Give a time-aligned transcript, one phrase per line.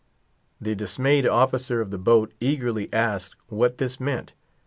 [0.59, 4.33] The dismayed officer of the boat eagerly asked what this meant.